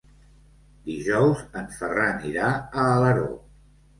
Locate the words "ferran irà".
1.75-2.49